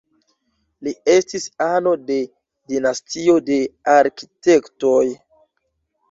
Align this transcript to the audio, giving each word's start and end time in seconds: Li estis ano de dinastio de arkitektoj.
Li 0.85 0.91
estis 1.15 1.43
ano 1.65 1.91
de 2.07 2.15
dinastio 2.71 3.35
de 3.49 3.57
arkitektoj. 3.97 5.03